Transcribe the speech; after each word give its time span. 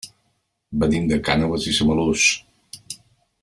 Venim 0.83 1.05
de 1.11 1.19
Cànoves 1.29 1.69
i 1.73 1.75
Samalús. 1.81 2.27